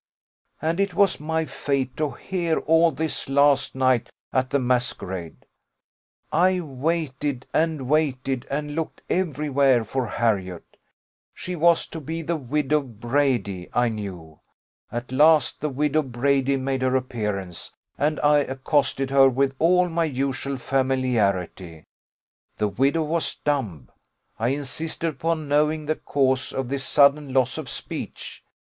[0.63, 5.45] And it was my fate to hear all this last night at the masquerade.
[6.31, 10.75] I waited, and waited, and looked every where for Harriot
[11.35, 14.39] she was to be the widow Brady, I knew:
[14.91, 20.05] at last the widow Brady made her appearance, and I accosted her with all my
[20.05, 21.83] usual familiarity.
[22.57, 23.91] The widow was dumb.
[24.39, 28.43] I insisted upon knowing the cause of this sudden loss of speech.